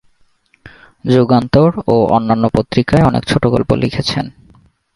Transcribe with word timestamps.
যুগান্তর 1.05 1.71
ও 1.87 1.95
অন্যান্য 2.07 2.45
পত্রিকায় 2.55 3.07
অনেক 3.09 3.23
ছোটগল্প 3.25 3.69
লিখেছেন। 3.75 4.25